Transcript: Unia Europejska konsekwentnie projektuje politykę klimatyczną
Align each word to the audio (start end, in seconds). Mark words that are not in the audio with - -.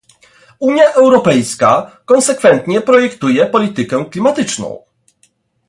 Unia 0.59 0.93
Europejska 0.93 1.91
konsekwentnie 2.05 2.81
projektuje 2.81 3.45
politykę 3.45 4.05
klimatyczną 4.11 4.83